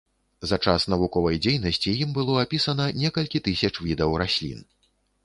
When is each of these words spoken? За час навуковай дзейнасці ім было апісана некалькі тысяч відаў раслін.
За 0.51 0.57
час 0.69 0.85
навуковай 0.93 1.37
дзейнасці 1.45 1.93
ім 2.05 2.15
было 2.17 2.37
апісана 2.45 2.87
некалькі 3.03 3.43
тысяч 3.49 3.73
відаў 3.89 4.17
раслін. 4.23 4.65